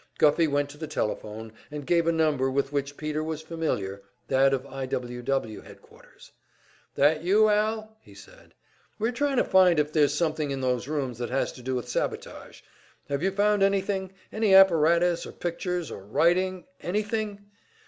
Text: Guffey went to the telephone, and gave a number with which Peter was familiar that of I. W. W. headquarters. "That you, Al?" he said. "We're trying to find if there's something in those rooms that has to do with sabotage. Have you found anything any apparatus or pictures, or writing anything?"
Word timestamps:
Guffey 0.17 0.47
went 0.47 0.67
to 0.71 0.79
the 0.79 0.87
telephone, 0.87 1.53
and 1.69 1.85
gave 1.85 2.07
a 2.07 2.11
number 2.11 2.49
with 2.49 2.71
which 2.73 2.97
Peter 2.97 3.23
was 3.23 3.43
familiar 3.43 4.01
that 4.29 4.51
of 4.51 4.65
I. 4.65 4.87
W. 4.87 5.21
W. 5.21 5.61
headquarters. 5.61 6.31
"That 6.95 7.23
you, 7.23 7.49
Al?" 7.49 7.95
he 8.01 8.15
said. 8.15 8.55
"We're 8.97 9.11
trying 9.11 9.37
to 9.37 9.43
find 9.43 9.79
if 9.79 9.93
there's 9.93 10.15
something 10.15 10.49
in 10.49 10.61
those 10.61 10.87
rooms 10.87 11.19
that 11.19 11.29
has 11.29 11.51
to 11.51 11.61
do 11.61 11.75
with 11.75 11.87
sabotage. 11.87 12.61
Have 13.09 13.21
you 13.21 13.29
found 13.29 13.61
anything 13.61 14.11
any 14.33 14.55
apparatus 14.55 15.27
or 15.27 15.31
pictures, 15.33 15.91
or 15.91 16.03
writing 16.03 16.65
anything?" 16.81 17.51